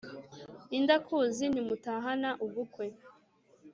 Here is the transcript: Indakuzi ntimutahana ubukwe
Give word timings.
Indakuzi 0.77 1.43
ntimutahana 1.49 2.29
ubukwe 2.45 2.85